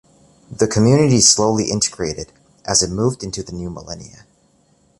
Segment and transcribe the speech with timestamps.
[0.49, 2.31] The community slowly integrated
[2.65, 4.25] as it moved into the new millennia.